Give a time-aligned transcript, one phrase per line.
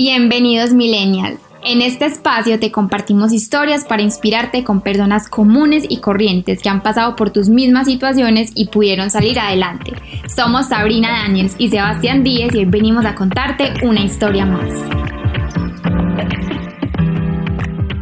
[0.00, 1.40] Bienvenidos Millennial.
[1.64, 6.84] En este espacio te compartimos historias para inspirarte con personas comunes y corrientes que han
[6.84, 9.94] pasado por tus mismas situaciones y pudieron salir adelante.
[10.28, 14.70] Somos Sabrina Daniels y Sebastián Díez y hoy venimos a contarte una historia más.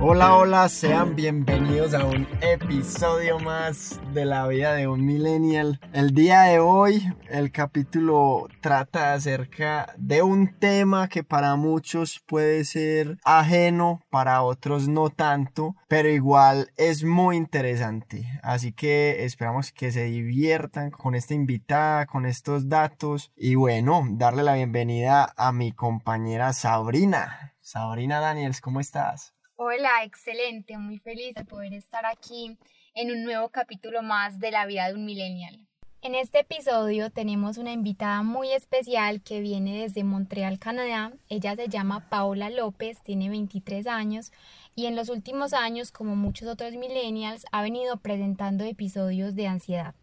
[0.08, 5.80] Hola, hola, sean bienvenidos a un episodio más de la vida de un millennial.
[5.92, 12.64] El día de hoy el capítulo trata acerca de un tema que para muchos puede
[12.64, 18.28] ser ajeno, para otros no tanto, pero igual es muy interesante.
[18.44, 24.44] Así que esperamos que se diviertan con esta invitada, con estos datos y bueno, darle
[24.44, 27.54] la bienvenida a mi compañera Sabrina.
[27.60, 29.35] Sabrina Daniels, ¿cómo estás?
[29.58, 32.58] Hola, excelente, muy feliz de poder estar aquí
[32.94, 35.66] en un nuevo capítulo más de la vida de un millennial.
[36.02, 41.12] En este episodio tenemos una invitada muy especial que viene desde Montreal, Canadá.
[41.30, 44.30] Ella se llama Paola López, tiene 23 años
[44.74, 49.94] y en los últimos años, como muchos otros millennials, ha venido presentando episodios de ansiedad.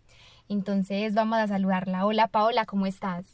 [0.49, 2.07] Entonces vamos a saludarla.
[2.07, 3.27] Hola Paola, ¿cómo estás?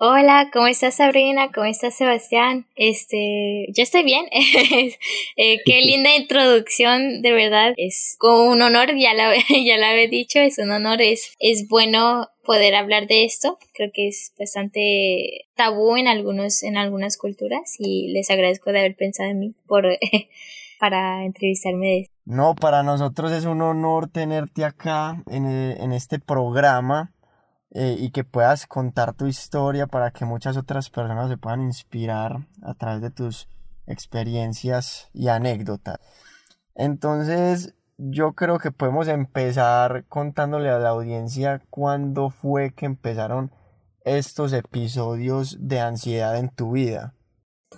[0.00, 1.50] Hola, ¿cómo estás Sabrina?
[1.52, 2.66] ¿Cómo estás Sebastián?
[2.76, 4.26] Este, yo estoy bien.
[5.36, 7.74] eh, qué linda introducción, de verdad.
[7.76, 11.66] Es como un honor, ya la, ya la había dicho, es un honor, es, es
[11.68, 13.58] bueno poder hablar de esto.
[13.74, 18.94] Creo que es bastante tabú en algunos, en algunas culturas y les agradezco de haber
[18.94, 19.84] pensado en mí por
[20.78, 22.14] para entrevistarme de esto.
[22.24, 27.12] No, para nosotros es un honor tenerte acá en, en este programa
[27.70, 32.46] eh, y que puedas contar tu historia para que muchas otras personas se puedan inspirar
[32.62, 33.48] a través de tus
[33.86, 35.98] experiencias y anécdotas.
[36.74, 43.52] Entonces, yo creo que podemos empezar contándole a la audiencia cuándo fue que empezaron
[44.04, 47.14] estos episodios de ansiedad en tu vida.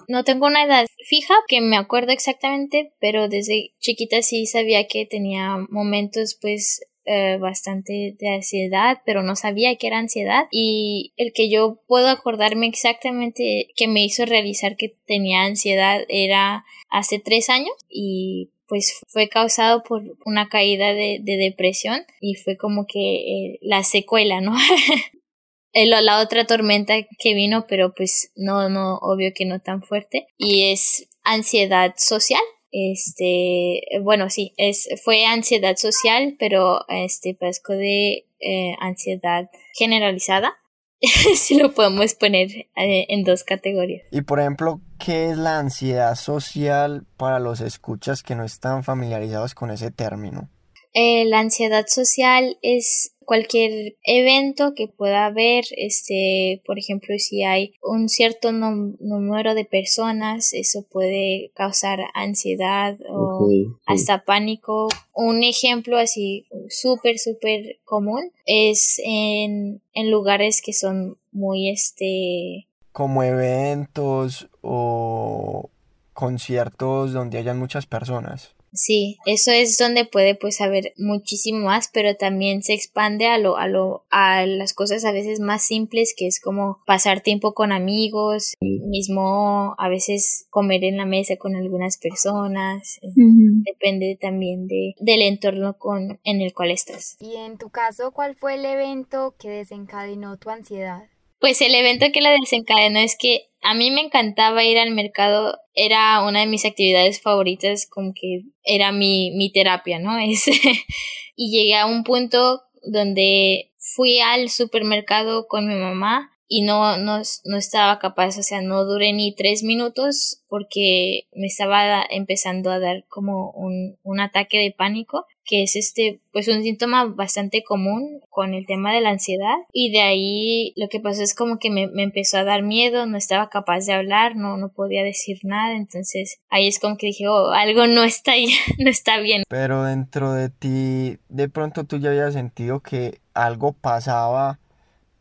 [0.06, 5.06] No tengo una edad fija que me acuerdo exactamente, pero desde chiquita sí sabía que
[5.06, 6.80] tenía momentos pues
[7.12, 10.46] eh, bastante de ansiedad, pero no sabía que era ansiedad.
[10.52, 16.64] Y el que yo puedo acordarme exactamente que me hizo realizar que tenía ansiedad era
[16.88, 22.86] hace tres años y pues fue causado por una caída de, depresión y fue como
[22.86, 24.54] que eh, la secuela, ¿no?
[25.74, 30.28] la otra tormenta que vino, pero pues no, no, obvio que no tan fuerte.
[30.38, 32.40] Y es ansiedad social
[32.72, 40.54] este, bueno, sí, es, fue ansiedad social, pero este, padezco de eh, ansiedad generalizada.
[41.36, 44.02] si lo podemos poner eh, en dos categorías.
[44.10, 49.54] Y por ejemplo, ¿qué es la ansiedad social para los escuchas que no están familiarizados
[49.54, 50.50] con ese término?
[50.92, 57.74] Eh, la ansiedad social es cualquier evento que pueda haber, este, por ejemplo, si hay
[57.80, 63.48] un cierto número de personas, eso puede causar ansiedad o
[63.86, 64.88] hasta pánico.
[65.14, 72.66] Un ejemplo así súper, súper común es en, en lugares que son muy, este...
[72.90, 75.70] Como eventos o
[76.14, 78.56] conciertos donde hayan muchas personas.
[78.72, 83.56] Sí, eso es donde puede pues haber muchísimo más, pero también se expande a lo,
[83.56, 87.72] a lo, a las cosas a veces más simples que es como pasar tiempo con
[87.72, 94.94] amigos, mismo a veces comer en la mesa con algunas personas, eh, depende también de,
[95.00, 97.16] del entorno con, en el cual estás.
[97.20, 101.08] Y en tu caso, ¿cuál fue el evento que desencadenó tu ansiedad?
[101.40, 105.58] Pues el evento que la desencadenó es que a mí me encantaba ir al mercado,
[105.74, 110.12] era una de mis actividades favoritas, como que era mi, mi terapia, ¿no?
[111.36, 117.22] y llegué a un punto donde fui al supermercado con mi mamá y no, no,
[117.44, 122.80] no estaba capaz, o sea, no duré ni tres minutos porque me estaba empezando a
[122.80, 128.20] dar como un, un ataque de pánico que es este, pues un síntoma bastante común
[128.30, 131.70] con el tema de la ansiedad y de ahí lo que pasó es como que
[131.70, 135.76] me, empezó a dar miedo, no estaba capaz de hablar, no, no podía decir nada,
[135.76, 138.32] entonces ahí es como que dije, oh, algo no está,
[138.78, 139.44] no está bien.
[139.48, 144.58] Pero dentro de ti, de pronto tú ya habías sentido que algo pasaba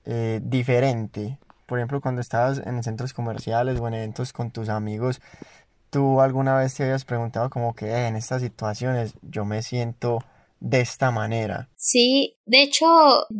[0.06, 1.38] eh, diferente.
[1.66, 5.22] Por ejemplo, cuando estabas en centros comerciales o en eventos con tus amigos,
[5.90, 10.20] ¿Tú alguna vez te habías preguntado como que eh, en estas situaciones yo me siento
[10.60, 11.70] de esta manera?
[11.76, 12.86] Sí, de hecho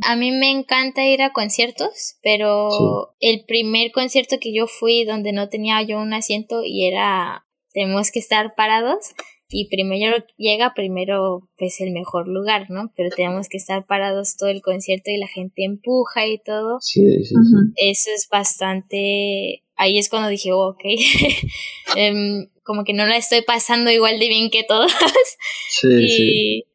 [0.08, 5.32] a mí me encanta ir a conciertos, pero el primer concierto que yo fui donde
[5.32, 9.14] no tenía yo un asiento y era tenemos que estar parados
[9.50, 12.92] y primero llega primero pues el mejor lugar, ¿no?
[12.96, 16.78] Pero tenemos que estar parados todo el concierto y la gente empuja y todo.
[16.82, 17.90] Sí, sí, sí.
[17.90, 20.84] Eso es bastante ahí es cuando dije, oh, ok,
[21.96, 24.92] em, como que no la estoy pasando igual de bien que todos.
[25.72, 26.66] Sí, y, sí.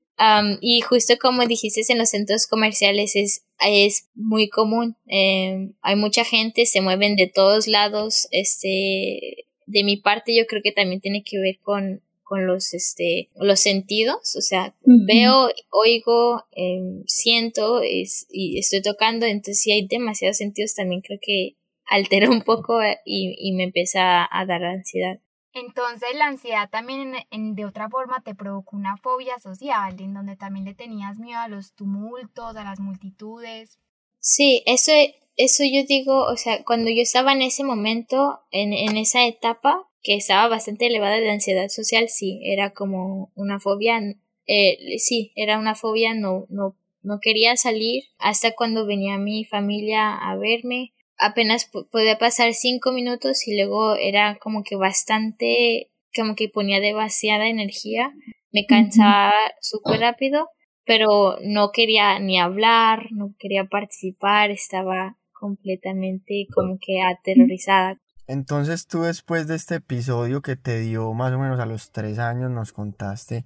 [0.63, 4.97] y justo como dijiste en los centros comerciales es, es muy común.
[5.07, 8.27] Em, hay mucha gente, se mueven de todos lados.
[8.31, 12.03] Este, de mi parte yo creo que también tiene que ver con,
[12.35, 14.35] con los, este, los sentidos.
[14.37, 19.25] O sea, veo, oigo, em, siento es, y estoy tocando.
[19.25, 24.27] Entonces si hay demasiados sentidos también creo que altera un poco y, y me empieza
[24.29, 25.21] a dar ansiedad.
[25.53, 30.35] Entonces la ansiedad también en, de otra forma te provocó una fobia social, en donde
[30.35, 33.79] también le tenías miedo a los tumultos, a las multitudes.
[34.19, 34.91] Sí, eso,
[35.37, 39.89] eso yo digo, o sea, cuando yo estaba en ese momento, en, en esa etapa,
[40.05, 44.01] que estaba bastante elevada de ansiedad social, sí, era como una fobia,
[44.47, 50.15] eh, sí, era una fobia, no, no, no quería salir hasta cuando venía mi familia
[50.15, 50.93] a verme.
[51.17, 57.49] Apenas podía pasar cinco minutos y luego era como que bastante, como que ponía demasiada
[57.49, 58.13] energía,
[58.53, 60.49] me cansaba súper rápido,
[60.85, 68.01] pero no quería ni hablar, no quería participar, estaba completamente como que aterrorizada.
[68.27, 72.19] Entonces tú después de este episodio que te dio más o menos a los tres
[72.19, 73.45] años nos contaste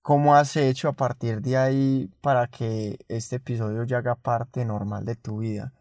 [0.00, 5.04] cómo has hecho a partir de ahí para que este episodio ya haga parte normal
[5.04, 5.74] de tu vida.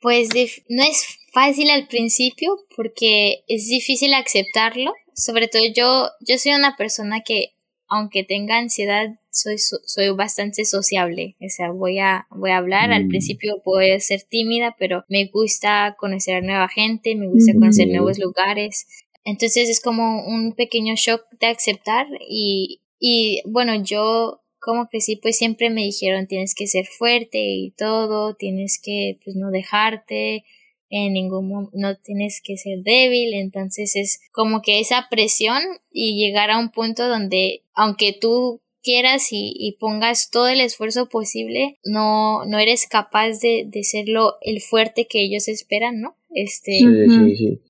[0.00, 0.28] Pues
[0.68, 4.92] no es fácil al principio porque es difícil aceptarlo.
[5.14, 7.56] Sobre todo yo, yo soy una persona que
[7.90, 11.36] aunque tenga ansiedad, soy, soy bastante sociable.
[11.40, 12.92] O sea, voy a, voy a hablar.
[12.92, 13.08] Al mm.
[13.08, 17.92] principio puedo ser tímida, pero me gusta conocer nueva gente, me gusta conocer mm.
[17.92, 18.86] nuevos lugares.
[19.24, 25.38] Entonces es como un pequeño shock de aceptar y, y bueno, yo como sí, pues
[25.38, 30.44] siempre me dijeron tienes que ser fuerte y todo, tienes que pues no dejarte,
[30.90, 36.20] en ningún momento no tienes que ser débil, entonces es como que esa presión y
[36.22, 42.44] llegar a un punto donde aunque tú quieras y, pongas todo el esfuerzo posible, no,
[42.46, 44.06] no eres capaz de, de ser
[44.40, 46.16] el fuerte que ellos esperan, ¿no?
[46.30, 46.78] Este,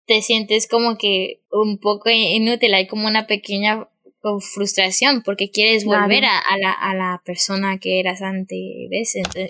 [0.06, 3.88] te sientes como que un poco inútil, hay como una pequeña
[4.54, 8.58] frustración porque quieres volver a, la, a, la, persona que eras antes,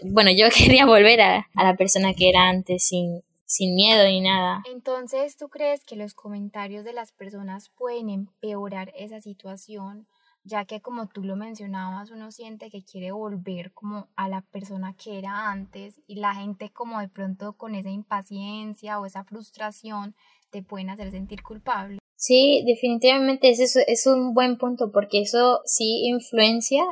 [0.04, 4.20] bueno, yo quería volver a, a, la persona que era antes sin, sin miedo ni
[4.20, 4.62] nada.
[4.64, 10.06] Entonces, ¿tú crees que los comentarios de las personas pueden empeorar esa situación?
[10.44, 14.94] Ya que como tú lo mencionabas, uno siente que quiere volver como a la persona
[14.94, 20.14] que era antes y la gente como de pronto con esa impaciencia o esa frustración
[20.50, 21.99] te pueden hacer sentir culpable.
[22.22, 26.84] Sí, definitivamente ese es, es, un buen punto porque eso sí influencia,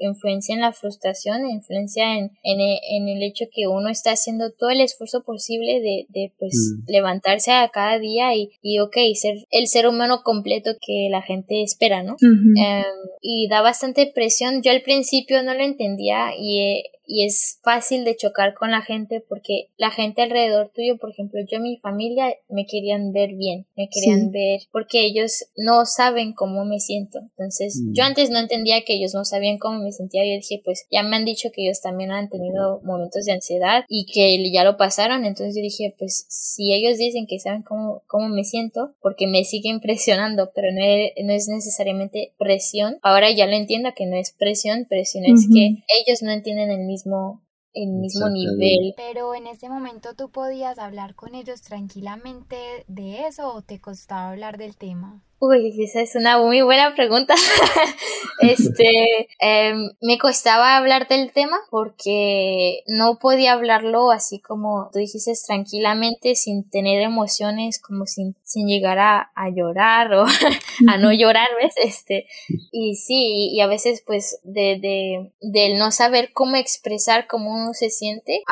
[0.00, 4.70] influencia en la frustración, influencia en, en, en, el hecho que uno está haciendo todo
[4.70, 6.90] el esfuerzo posible de, de pues mm.
[6.90, 11.62] levantarse a cada día y, y ok, ser el ser humano completo que la gente
[11.62, 12.16] espera, ¿no?
[12.20, 12.84] Em,
[13.22, 14.60] y da bastante presión.
[14.62, 19.22] Yo al principio no lo entendía y y es fácil de chocar con la gente
[19.28, 23.88] porque la gente alrededor tuyo, por ejemplo, yo mi familia me querían ver bien, me
[23.88, 27.18] querían ver porque ellos no saben cómo me siento.
[27.36, 28.06] Entonces, yo mm.
[28.06, 30.24] antes no entendía que ellos no sabían cómo me sentía.
[30.24, 33.84] Y dije, pues ya me han dicho que ellos también han tenido momentos de ansiedad
[33.88, 38.02] y que ya lo pasaron, entonces yo dije, pues si ellos dicen que saben cómo,
[38.06, 43.30] cómo me siento, porque me siguen presionando, pero no es, no es necesariamente presión, ahora
[43.30, 46.93] ya lo entiendo que no es presión, presión es que ellos no entienden el mismo
[46.94, 48.94] mismo el mismo nivel.
[48.96, 54.30] Pero en ese momento tú podías hablar con ellos tranquilamente de eso o te costaba
[54.30, 55.22] hablar del tema.
[55.46, 57.34] Uy, esa es una muy buena pregunta.
[58.40, 65.34] este, em, me costaba hablar del tema porque no podía hablarlo así como tú dijiste
[65.46, 70.24] tranquilamente, sin tener emociones, como sin, sin llegar a, a llorar o
[70.88, 71.74] a no llorar, ¿ves?
[71.76, 72.26] Este,
[72.72, 77.74] y sí, y a veces pues de, de, del no saber cómo expresar cómo uno
[77.74, 78.42] se siente,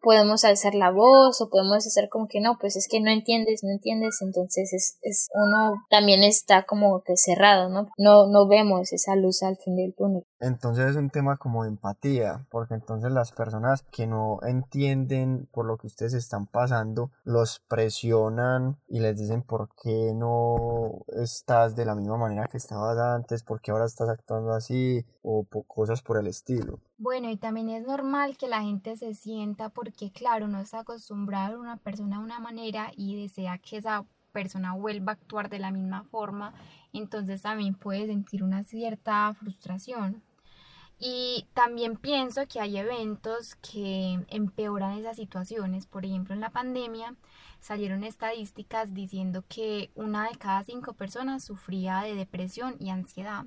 [0.00, 3.62] podemos alzar la voz o podemos hacer como que no, pues es que no entiendes,
[3.62, 7.88] no entiendes, entonces es, es uno también es está como que cerrado, ¿no?
[7.98, 10.24] No, no vemos esa luz al fin del túnel.
[10.40, 15.66] Entonces es un tema como de empatía, porque entonces las personas que no entienden por
[15.66, 21.84] lo que ustedes están pasando, los presionan y les dicen por qué no estás de
[21.84, 26.18] la misma manera que estabas antes, por qué ahora estás actuando así o cosas por
[26.18, 26.80] el estilo.
[26.96, 31.56] Bueno, y también es normal que la gente se sienta porque, claro, no está acostumbrado
[31.56, 34.04] a una persona de una manera y desea que esa
[34.40, 36.54] persona vuelva a actuar de la misma forma,
[36.92, 40.22] entonces también puede sentir una cierta frustración.
[41.00, 45.86] Y también pienso que hay eventos que empeoran esas situaciones.
[45.86, 47.16] Por ejemplo, en la pandemia
[47.60, 53.44] salieron estadísticas diciendo que una de cada cinco personas sufría de depresión y ansiedad.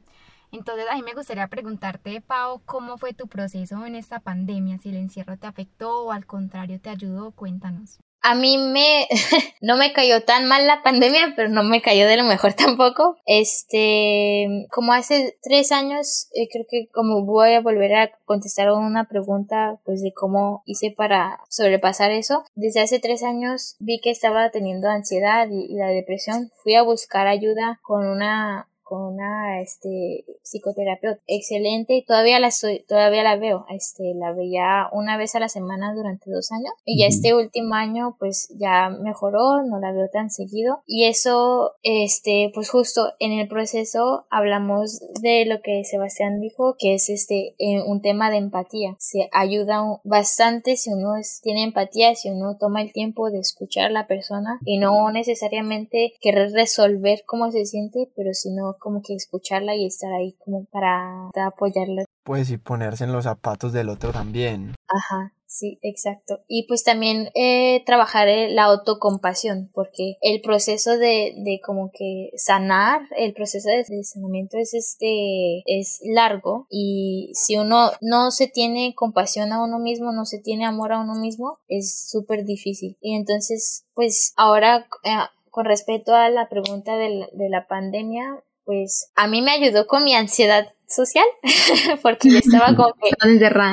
[0.51, 4.77] Entonces, a mí me gustaría preguntarte, Pau, ¿cómo fue tu proceso en esta pandemia?
[4.77, 8.00] Si el encierro te afectó o al contrario te ayudó, cuéntanos.
[8.21, 9.07] A mí me,
[9.61, 13.17] no me cayó tan mal la pandemia, pero no me cayó de lo mejor tampoco.
[13.25, 19.05] Este, como hace tres años, eh, creo que como voy a volver a contestar una
[19.05, 22.43] pregunta, pues de cómo hice para sobrepasar eso.
[22.55, 26.51] Desde hace tres años vi que estaba teniendo ansiedad y la depresión.
[26.63, 32.83] Fui a buscar ayuda con una con una este psicoterapeuta excelente y todavía la estoy,
[32.89, 37.00] todavía la veo este la veía una vez a la semana durante dos años y
[37.00, 42.51] ya este último año pues ya mejoró no la veo tan seguido y eso este
[42.53, 47.81] pues justo en el proceso hablamos de lo que Sebastián dijo que es este eh,
[47.86, 48.98] un tema de empatía.
[49.00, 53.89] Se ayuda bastante si uno tiene empatía si uno toma el tiempo de escuchar a
[53.89, 59.75] la persona y no necesariamente querer resolver cómo se siente pero sino como que escucharla
[59.75, 62.03] y estar ahí como para apoyarla.
[62.23, 64.75] Pues y ponerse en los zapatos del otro también.
[64.88, 66.39] Ajá, sí, exacto.
[66.47, 73.01] Y pues también eh, trabajar la autocompasión, porque el proceso de, de como que sanar,
[73.15, 79.53] el proceso de, sanamiento es este, es largo y si uno no se tiene compasión
[79.53, 82.97] a uno mismo, no se tiene amor a uno mismo, es súper difícil.
[83.00, 84.88] Y entonces, pues ahora...
[85.03, 85.15] Eh,
[85.51, 90.03] con respecto a la pregunta de de la pandemia, pues a mí me ayudó con
[90.03, 91.25] mi ansiedad social,
[92.01, 93.09] porque yo estaba como que...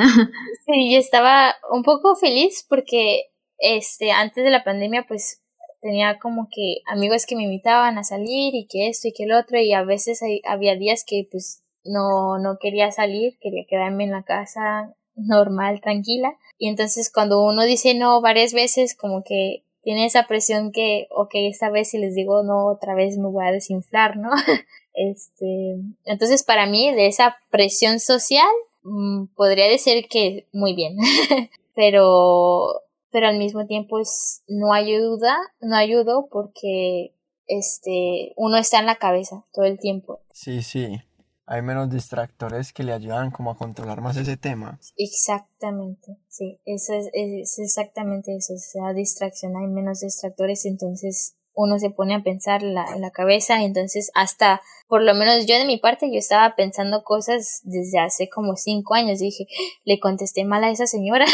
[0.66, 5.42] sí, yo estaba un poco feliz porque este, antes de la pandemia pues
[5.80, 9.32] tenía como que amigos que me invitaban a salir y que esto y que el
[9.32, 14.10] otro y a veces había días que pues no, no quería salir, quería quedarme en
[14.10, 16.36] la casa normal, tranquila.
[16.58, 21.30] Y entonces cuando uno dice no varias veces como que tiene esa presión que, ok,
[21.32, 24.28] esta vez si les digo no, otra vez me voy a desinflar, ¿no?
[24.92, 28.50] Este, entonces para mí de esa presión social
[28.82, 30.96] mm, podría decir que muy bien,
[31.74, 37.14] pero pero al mismo tiempo es no ayuda, no ayudo porque
[37.46, 40.20] este uno está en la cabeza todo el tiempo.
[40.34, 40.98] Sí, sí.
[41.50, 44.78] Hay menos distractores que le ayudan como a controlar más ese tema.
[44.96, 51.78] Exactamente, sí, eso es, es exactamente eso, o sea, distracción, hay menos distractores, entonces uno
[51.78, 55.64] se pone a pensar la, en la cabeza, entonces hasta, por lo menos yo de
[55.64, 59.46] mi parte, yo estaba pensando cosas desde hace como cinco años, dije,
[59.84, 61.26] le contesté mal a esa señora.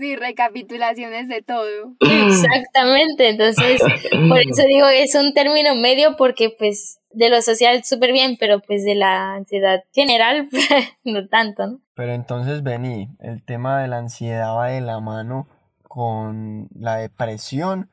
[0.00, 1.94] Sí, recapitulaciones de todo.
[2.00, 3.80] Exactamente, entonces,
[4.28, 8.60] por eso digo, es un término medio porque pues de lo social súper bien, pero
[8.60, 10.48] pues de la ansiedad general
[11.04, 11.80] no tanto, ¿no?
[11.94, 15.48] Pero entonces, vení, el tema de la ansiedad va de la mano
[15.82, 17.88] con la depresión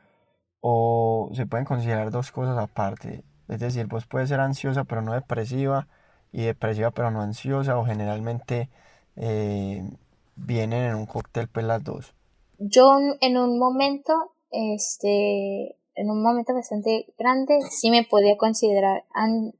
[0.60, 3.24] o se pueden considerar dos cosas aparte.
[3.48, 5.88] Es decir, pues puede ser ansiosa pero no depresiva
[6.32, 8.70] y depresiva pero no ansiosa o generalmente
[9.18, 9.84] eh,
[10.36, 12.16] vienen en un cóctel pues las dos.
[12.58, 14.14] Yo en un momento,
[14.52, 19.06] este, en un momento bastante grande, sí me podía considerar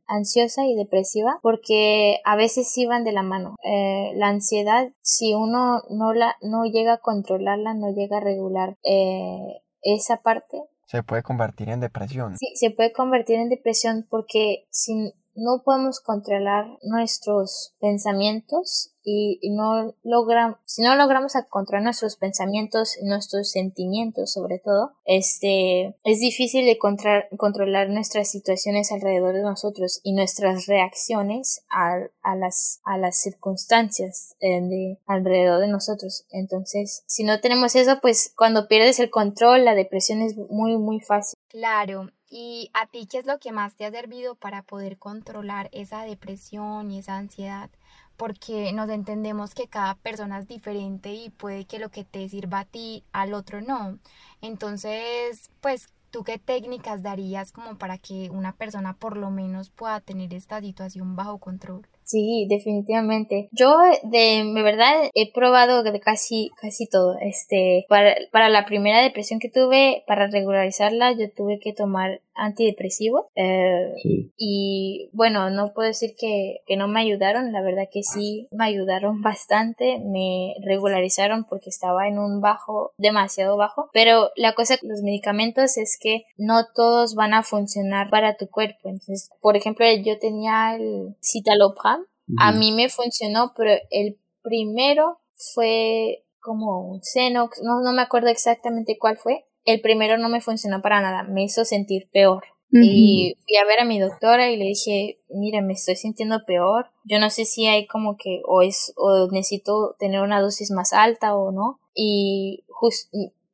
[0.08, 3.56] ansiosa y depresiva porque a veces iban de la mano.
[3.64, 8.78] Eh, la ansiedad, si uno no la, no llega a controlarla, no llega a regular
[8.84, 10.58] eh, esa parte,
[10.92, 12.36] se puede convertir en depresión.
[12.38, 19.96] Sí, se puede convertir en depresión porque si no podemos controlar nuestros pensamientos, y, no
[20.04, 26.78] logramos, si no logramos controlar nuestros pensamientos, nuestros sentimientos sobre todo, este, es difícil de
[26.78, 34.36] controlar nuestras situaciones alrededor de nosotros y nuestras reacciones a, a las, a las circunstancias
[34.40, 36.26] eh, de alrededor de nosotros.
[36.32, 41.00] Entonces, si no tenemos eso, pues cuando pierdes el control, la depresión es muy, muy
[41.00, 41.38] fácil.
[41.50, 45.70] Claro, ¿Y a ti qué es lo que más te ha servido para poder controlar
[45.74, 47.70] esa depresión y esa ansiedad?
[48.18, 52.60] porque nos entendemos que cada persona es diferente y puede que lo que te sirva
[52.60, 53.98] a ti al otro no.
[54.42, 60.00] Entonces, pues, ¿tú qué técnicas darías como para que una persona por lo menos pueda
[60.02, 61.88] tener esta situación bajo control?
[62.12, 63.48] Sí, definitivamente.
[63.54, 67.16] Yo de, de verdad he probado de casi casi todo.
[67.22, 73.30] Este, para, para la primera depresión que tuve, para regularizarla, yo tuve que tomar antidepresivo.
[73.36, 73.94] Eh,
[74.38, 78.66] y bueno, no puedo decir que, que no me ayudaron, la verdad que sí me
[78.66, 83.90] ayudaron bastante, me regularizaron porque estaba en un bajo, demasiado bajo.
[83.94, 88.48] Pero la cosa con los medicamentos es que no todos van a funcionar para tu
[88.50, 88.90] cuerpo.
[88.90, 92.06] Entonces, por ejemplo, yo tenía el citalopram
[92.40, 98.30] A mí me funcionó, pero el primero fue como un seno, no, no me acuerdo
[98.30, 99.46] exactamente cuál fue.
[99.66, 102.44] El primero no me funcionó para nada, me hizo sentir peor.
[102.74, 106.86] Y fui a ver a mi doctora y le dije, mira, me estoy sintiendo peor.
[107.04, 110.94] Yo no sé si hay como que o es o necesito tener una dosis más
[110.94, 111.82] alta o no.
[111.94, 112.64] Y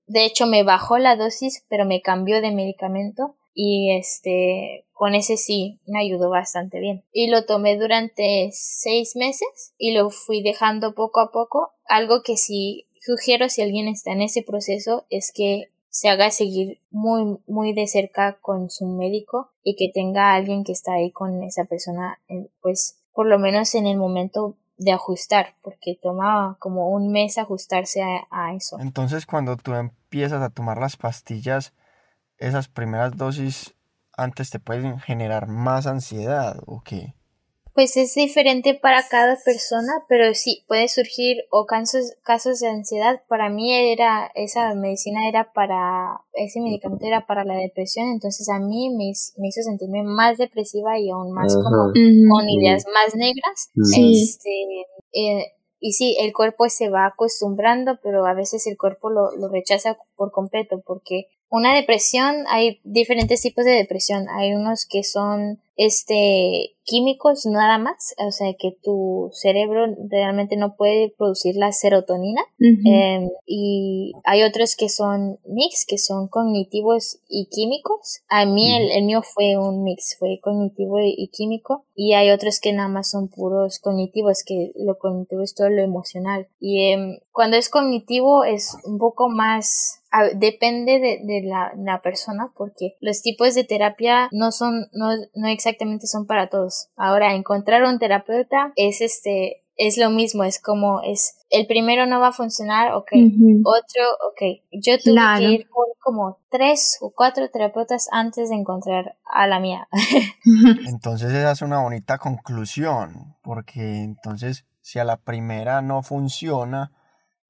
[0.06, 5.36] de hecho me bajó la dosis, pero me cambió de medicamento y este con ese
[5.36, 10.94] sí me ayudó bastante bien y lo tomé durante seis meses y lo fui dejando
[10.94, 15.72] poco a poco algo que sí sugiero si alguien está en ese proceso es que
[15.98, 20.72] se haga seguir muy muy de cerca con su médico y que tenga alguien que
[20.72, 22.20] está ahí con esa persona
[22.62, 28.04] pues por lo menos en el momento de ajustar porque tomaba como un mes ajustarse
[28.04, 31.74] a, a eso entonces cuando tú empiezas a tomar las pastillas
[32.38, 33.74] esas primeras dosis
[34.16, 37.16] antes te pueden generar más ansiedad o qué?
[37.78, 43.22] Pues es diferente para cada persona, pero sí, puede surgir o casos, casos de ansiedad.
[43.30, 48.58] Para mí era, esa medicina era para, ese medicamento era para la depresión, entonces a
[48.58, 53.70] mí me, me hizo sentirme más depresiva y aún más como con ideas más negras.
[53.96, 54.50] Este,
[55.14, 55.46] eh,
[55.80, 60.00] y sí, el cuerpo se va acostumbrando, pero a veces el cuerpo lo, lo rechaza
[60.16, 64.28] por completo porque una depresión, hay diferentes tipos de depresión.
[64.30, 70.76] Hay unos que son este químicos nada más, o sea que tu cerebro realmente no
[70.78, 72.42] puede producir la serotonina.
[72.60, 78.22] Em, y hay otros que son mix, que son cognitivos y químicos.
[78.30, 81.86] A mí el, el, mío fue un mix, fue cognitivo y, químico.
[81.94, 85.82] Y hay otros que nada más son puros cognitivos, que lo cognitivo es todo lo
[85.82, 86.48] emocional.
[86.60, 90.02] Y em, cuando es cognitivo es un poco más
[90.36, 95.48] depende de, de la, la, persona porque los tipos de terapia no son no, no
[95.68, 96.90] exactamente son para todos.
[96.96, 102.20] Ahora encontrar un terapeuta es este es lo mismo es como es el primero no
[102.20, 103.12] va a funcionar ok.
[103.64, 104.64] Otro ok.
[104.72, 109.60] Yo tuve que ir por como tres o cuatro terapeutas antes de encontrar a la
[109.60, 109.88] mía.
[110.88, 116.92] Entonces esa es una bonita conclusión porque entonces si a la primera no funciona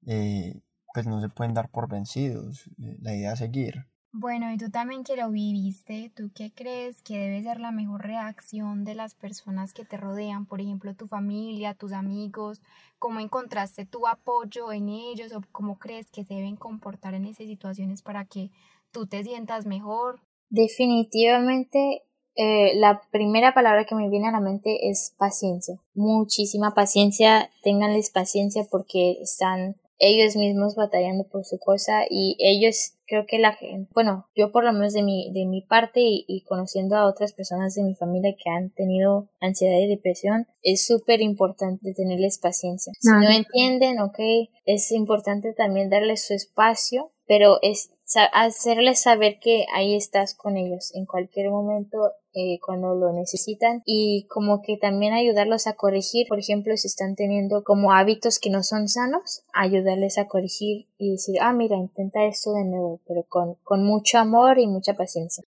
[0.06, 0.60] eh,
[0.92, 2.68] pues no se pueden dar por vencidos.
[2.76, 3.86] La idea es seguir.
[4.20, 8.04] Bueno, y tú también que lo viviste, ¿tú qué crees que debe ser la mejor
[8.04, 10.44] reacción de las personas que te rodean?
[10.44, 12.60] Por ejemplo, tu familia, tus amigos,
[12.98, 17.46] ¿cómo encontraste tu apoyo en ellos o cómo crees que se deben comportar en esas
[17.46, 18.50] situaciones para que
[18.90, 20.20] tú te sientas mejor?
[20.50, 22.02] Definitivamente
[22.34, 25.78] eh, la primera palabra que me viene a la mente es paciencia.
[25.94, 33.24] Muchísima paciencia, ténganles paciencia porque están ellos mismos batallando por su cosa y ellos creo
[33.26, 36.96] que la gente, bueno, yo por lo menos de mi, de mi parte y, conociendo
[36.96, 41.94] a otras personas de mi familia que han tenido ansiedad y depresión, es súper importante
[41.94, 42.92] tenerles paciencia.
[43.00, 44.18] Si no entienden, ok,
[44.66, 47.90] es importante también darles su espacio, pero es
[48.32, 54.26] hacerles saber que ahí estás con ellos en cualquier momento eh, cuando lo necesitan y
[54.28, 58.62] como que también ayudarlos a corregir, por ejemplo, si están teniendo como hábitos que no
[58.62, 63.54] son sanos, ayudarles a corregir y decir, ah, mira, intenta esto de nuevo, pero con,
[63.64, 65.44] con mucho amor y mucha paciencia.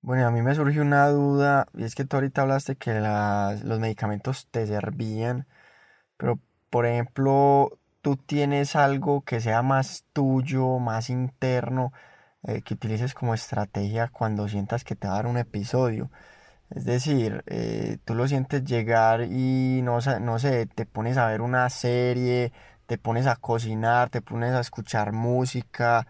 [0.00, 3.78] Bueno, a mí me surgió una duda, y es que tú ahorita hablaste que los
[3.78, 5.46] medicamentos te servían,
[6.16, 11.92] pero por ejemplo, tú tienes algo que sea más tuyo, más interno,
[12.46, 16.10] eh, que utilices como estrategia cuando sientas que te va a dar un episodio.
[16.70, 21.40] Es decir, eh, tú lo sientes llegar y no, no sé, te pones a ver
[21.40, 22.52] una serie,
[22.86, 26.06] te pones a cocinar, te pones a escuchar música,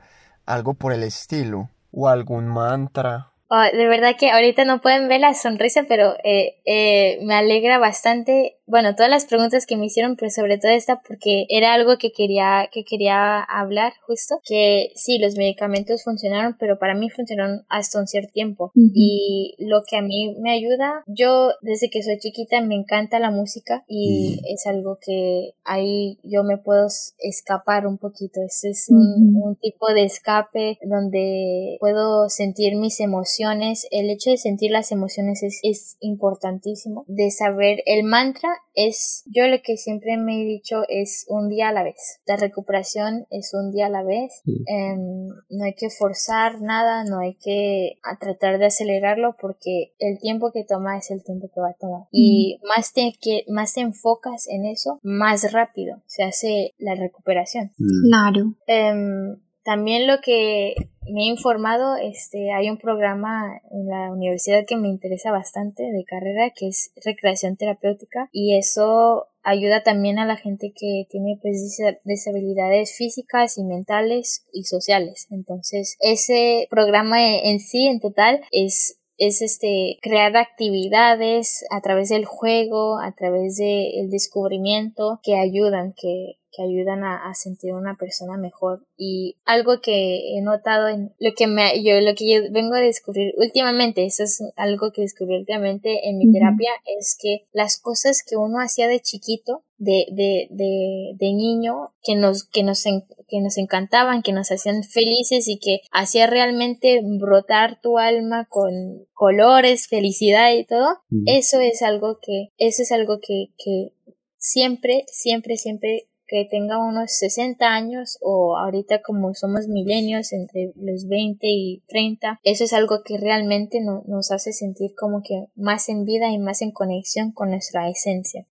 [0.46, 3.32] algo por el estilo, o algún mantra.
[3.48, 8.56] Oh, de verdad que ahorita no pueden ver la sonrisa, pero eh, me alegra bastante
[8.72, 12.10] bueno, todas las preguntas que me hicieron, pero sobre todo esta porque era algo que
[12.10, 18.00] quería, que quería hablar justo, que sí, los medicamentos funcionaron, pero para mí funcionaron hasta
[18.00, 18.72] un cierto tiempo.
[18.74, 23.30] Y lo que a mí me ayuda, yo desde que soy chiquita me encanta la
[23.30, 26.86] música y es algo que ahí yo me puedo
[27.18, 28.40] escapar un poquito.
[28.40, 33.86] Este es un, un tipo de escape donde puedo sentir mis emociones.
[33.90, 37.04] El hecho de sentir las emociones es, es importantísimo.
[37.06, 41.68] De saber el mantra es, yo lo que siempre me he dicho es un día
[41.68, 42.20] a la vez.
[42.26, 44.42] La recuperación es un día a la vez.
[44.66, 50.52] Em, no hay que forzar nada, no hay que tratar de acelerarlo porque el tiempo
[50.52, 52.06] que toma es el tiempo que va a tomar.
[52.10, 57.72] Y más te, que, más te enfocas en eso, más rápido se hace la recuperación.
[58.08, 58.54] Claro.
[58.66, 60.74] Em, también lo que
[61.08, 66.04] me he informado, este, hay un programa en la universidad que me interesa bastante de
[66.04, 71.76] carrera que es recreación terapéutica y eso ayuda también a la gente que tiene pues
[72.04, 75.26] deshabilidades físicas y mentales y sociales.
[75.30, 82.24] Entonces, ese programa en sí en total es es este crear actividades a través del
[82.24, 88.36] juego, a través del descubrimiento que ayudan, que, que ayudan a, a, sentir una persona
[88.36, 88.86] mejor.
[88.96, 92.80] Y algo que he notado en lo que me yo lo que yo vengo a
[92.80, 98.22] descubrir últimamente eso es algo que descubrí últimamente en mi terapia es que las cosas
[98.22, 103.40] que uno hacía de chiquito de, de, de, de niño que nos que nos que
[103.40, 108.72] nos encantaban que nos hacían felices y que hacía realmente brotar tu alma con
[109.12, 113.92] colores felicidad y todo eso es algo que eso es algo que que
[114.38, 121.06] siempre siempre siempre que tenga unos 60 años o ahorita como somos milenios entre los
[121.06, 126.06] 20 y 30, eso es algo que realmente nos hace sentir como que más en
[126.06, 128.46] vida y más en conexión con nuestra esencia.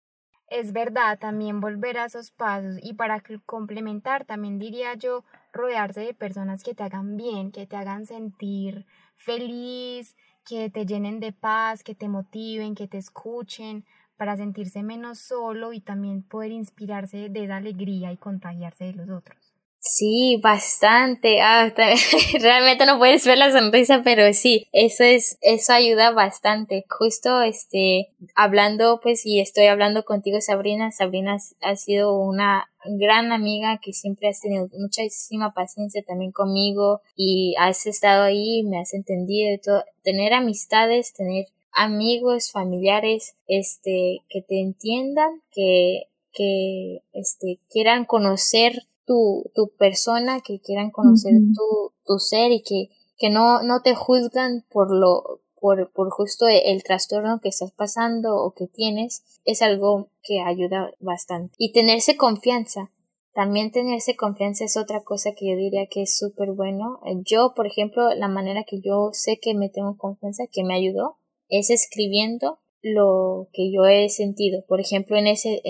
[0.50, 6.14] Es verdad, también volver a esos pasos y para complementar también diría yo rodearse de
[6.14, 10.16] personas que te hagan bien, que te hagan sentir feliz,
[10.46, 13.86] que te llenen de paz, que te motiven, que te escuchen,
[14.20, 19.10] para sentirse menos solo y también poder inspirarse de esa alegría y contagiarse de los
[19.10, 19.38] otros.
[19.80, 21.40] Sí, bastante.
[21.42, 21.72] Ah,
[22.42, 26.86] realmente no puedes ver la sonrisa, pero sí, eso es, eso ayuda bastante.
[26.90, 30.92] Justo, este, hablando, pues, y estoy hablando contigo, Sabrina.
[30.92, 37.56] Sabrina ha sido una gran amiga que siempre has tenido muchísima paciencia también conmigo y
[37.58, 39.86] has estado ahí, me has entendido y todo.
[40.04, 41.46] Tener amistades, tener
[41.80, 50.60] amigos, familiares, este, que te entiendan, que, que, este, quieran conocer tu, tu persona, que
[50.60, 55.90] quieran conocer tu, tu ser y que, que no, no te juzgan por lo, por,
[55.94, 61.56] por justo el, trastorno que estás pasando o que tienes, es algo que ayuda bastante.
[61.58, 62.92] Y tenerse confianza.
[63.34, 67.00] También tenerse confianza es otra cosa que yo diría que es súper bueno.
[67.24, 71.19] Yo, por ejemplo, la manera que yo sé que me tengo confianza, que me ayudó,
[71.50, 74.64] es escribiendo lo que yo he sentido.
[74.68, 75.62] Por ejemplo, en ese,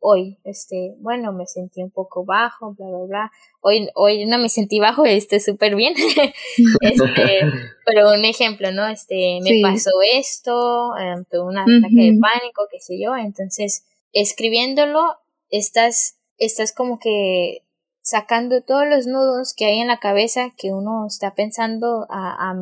[0.00, 3.32] hoy, este, bueno, me sentí un poco bajo, bla, bla, bla.
[3.60, 5.94] Hoy, hoy no me sentí bajo, este, súper bien.
[6.80, 7.40] este,
[7.86, 8.86] pero un ejemplo, ¿no?
[8.86, 13.16] Este, me pasó esto, eh, tuve un ataque de pánico, qué sé yo.
[13.16, 15.16] Entonces, escribiéndolo,
[15.50, 17.62] estás, estás como que
[18.02, 22.54] sacando todos los nudos que hay en la cabeza que uno está pensando a, a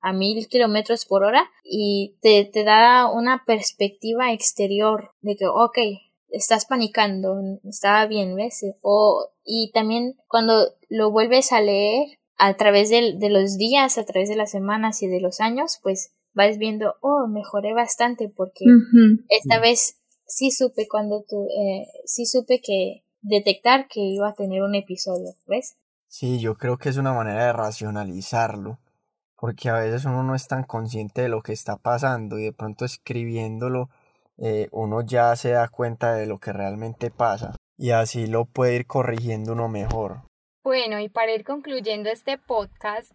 [0.00, 5.78] a mil kilómetros por hora y te, te da una perspectiva exterior de que, ok,
[6.28, 8.64] estás panicando, estaba bien, ¿ves?
[8.82, 14.04] O, y también cuando lo vuelves a leer a través de, de los días, a
[14.04, 18.64] través de las semanas y de los años, pues vas viendo, oh, mejoré bastante porque
[19.28, 24.62] esta vez sí supe cuando tú, eh, sí supe que detectar que iba a tener
[24.62, 25.76] un episodio, ¿ves?
[26.06, 28.78] Sí, yo creo que es una manera de racionalizarlo
[29.40, 32.52] porque a veces uno no es tan consciente de lo que está pasando y de
[32.52, 33.88] pronto escribiéndolo
[34.36, 38.76] eh, uno ya se da cuenta de lo que realmente pasa y así lo puede
[38.76, 40.22] ir corrigiendo uno mejor.
[40.62, 43.12] Bueno, y para ir concluyendo este podcast,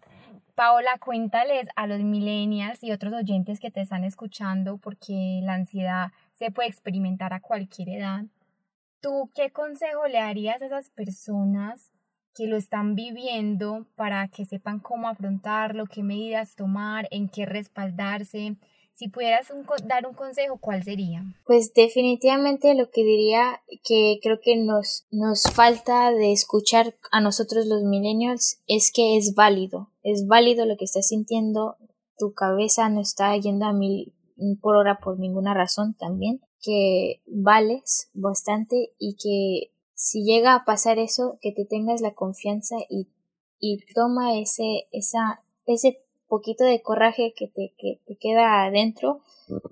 [0.56, 6.10] Paola, cuéntales a los millennials y otros oyentes que te están escuchando, porque la ansiedad
[6.32, 8.24] se puede experimentar a cualquier edad.
[9.00, 11.92] ¿Tú qué consejo le darías a esas personas
[12.36, 18.56] que lo están viviendo para que sepan cómo afrontarlo, qué medidas tomar, en qué respaldarse.
[18.92, 19.52] Si pudieras
[19.84, 21.24] dar un consejo, ¿cuál sería?
[21.44, 27.66] Pues definitivamente lo que diría que creo que nos, nos falta de escuchar a nosotros
[27.66, 31.76] los millennials es que es válido, es válido lo que estás sintiendo,
[32.18, 34.14] tu cabeza no está yendo a mil
[34.60, 40.98] por hora por ninguna razón también, que vales bastante y que si llega a pasar
[40.98, 43.08] eso, que te tengas la confianza y,
[43.58, 49.22] y toma ese, esa, ese poquito de coraje que te, que te queda adentro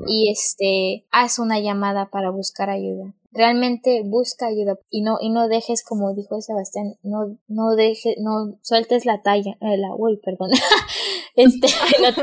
[0.07, 3.13] y este, haz una llamada para buscar ayuda.
[3.33, 8.57] Realmente busca ayuda y no, y no dejes, como dijo Sebastián, no, no dejes, no
[8.63, 10.53] sueltes la talla, eh, la, uy, perdón,
[11.37, 11.67] este,
[12.01, 12.11] no,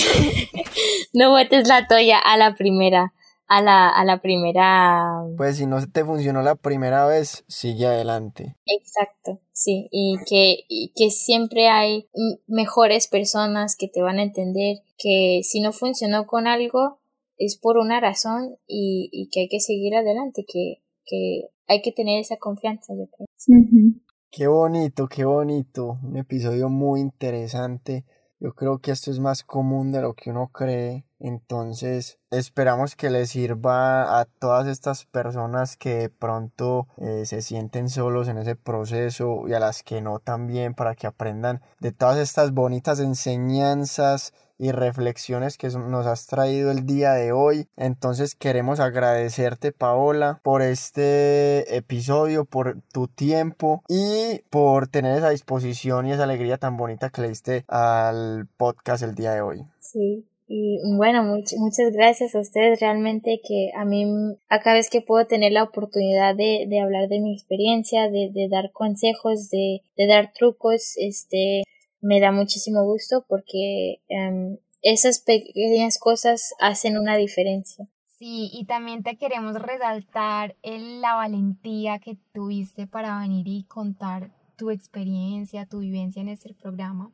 [1.13, 3.13] no botes la toalla a la primera
[3.51, 5.23] a la, a la primera.
[5.37, 8.55] Pues si no te funcionó la primera vez, sigue adelante.
[8.65, 12.09] Exacto, sí, y que, y que siempre hay
[12.47, 16.99] mejores personas que te van a entender que si no funcionó con algo
[17.37, 21.91] es por una razón y, y que hay que seguir adelante, que que hay que
[21.91, 23.27] tener esa confianza, yo creo.
[24.31, 25.99] Qué bonito, qué bonito.
[26.03, 28.05] Un episodio muy interesante.
[28.39, 31.05] Yo creo que esto es más común de lo que uno cree.
[31.23, 37.89] Entonces, esperamos que les sirva a todas estas personas que de pronto eh, se sienten
[37.89, 42.17] solos en ese proceso y a las que no también para que aprendan de todas
[42.17, 47.67] estas bonitas enseñanzas y reflexiones que nos has traído el día de hoy.
[47.75, 56.05] Entonces queremos agradecerte Paola por este episodio, por tu tiempo y por tener esa disposición
[56.07, 59.65] y esa alegría tan bonita que le diste al podcast el día de hoy.
[59.79, 62.81] Sí, y bueno, muchas gracias a ustedes.
[62.81, 64.05] Realmente que a mí,
[64.49, 68.49] cada vez que puedo tener la oportunidad de, de hablar de mi experiencia, de, de
[68.49, 71.63] dar consejos, de, de, dar trucos, este,
[72.01, 77.87] me da muchísimo gusto porque em, esas pequeñas cosas hacen una diferencia.
[78.19, 84.31] Sí, y también te queremos resaltar el, la valentía que tuviste para venir y contar
[84.57, 87.11] tu experiencia, tu vivencia en este programa,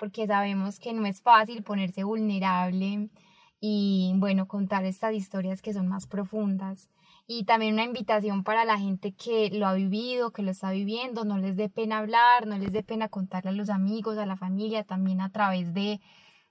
[0.00, 3.10] porque sabemos que no es fácil ponerse vulnerable
[3.60, 6.88] y bueno, contar estas historias que son más profundas
[7.26, 11.24] y también una invitación para la gente que lo ha vivido, que lo está viviendo,
[11.24, 14.36] no les dé pena hablar, no les dé pena contarle a los amigos, a la
[14.36, 16.00] familia, también a través de,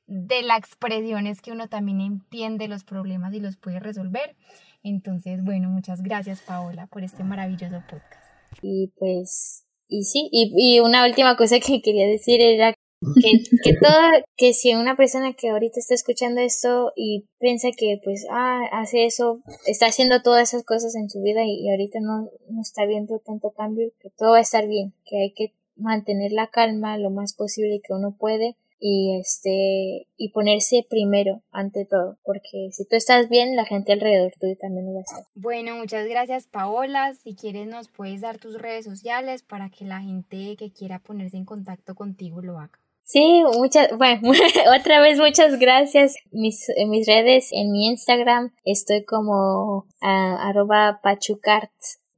[0.05, 4.35] de las expresiones que uno también entiende los problemas y los puede resolver.
[4.83, 8.25] Entonces, bueno, muchas gracias Paola por este maravilloso podcast.
[8.61, 13.31] Y pues, y sí, y una última cosa que quería decir era que,
[13.63, 13.97] que todo,
[14.35, 19.05] que si una persona que ahorita está escuchando esto y piensa que pues, ah, hace
[19.05, 23.19] eso, está haciendo todas esas cosas en su vida y, ahorita no, no está viendo
[23.19, 27.09] tanto cambio, que todo va a estar bien, que hay que mantener la calma lo
[27.09, 32.95] más posible que uno puede y este y ponerse primero ante todo porque si tú
[32.95, 37.13] estás bien la gente alrededor tuyo también lo va a estar bueno muchas gracias Paola.
[37.13, 41.35] Si quieres nos puedes dar tus redes sociales para que la gente que quiera ponerse
[41.35, 42.79] en contacto contigo lo haga
[43.11, 44.21] Sí, muchas, bueno,
[44.79, 46.15] otra vez muchas gracias.
[46.29, 51.71] Mis, en mis redes, en mi Instagram, estoy como uh, arroba pachucart,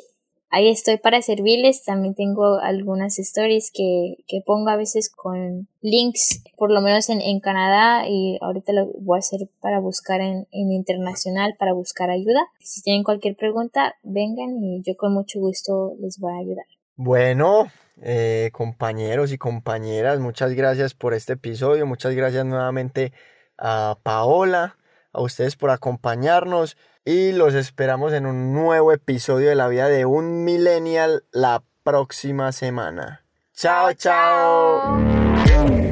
[0.50, 1.84] ahí estoy para servirles.
[1.84, 7.22] También tengo algunas stories que, que pongo a veces con links, por lo menos en,
[7.22, 12.10] en, Canadá, y ahorita lo voy a hacer para buscar en, en internacional, para buscar
[12.10, 12.48] ayuda.
[12.60, 16.66] Si tienen cualquier pregunta, vengan y yo con mucho gusto les voy a ayudar.
[16.96, 17.68] Bueno,
[18.02, 23.12] eh, compañeros y compañeras, muchas gracias por este episodio, muchas gracias nuevamente
[23.58, 24.78] a Paola,
[25.12, 26.78] a ustedes por acompañarnos
[27.08, 32.52] y los esperamos en un nuevo episodio de la vida de un millennial la próxima
[32.52, 33.24] semana.
[33.54, 33.94] chao.
[33.94, 35.87] chao.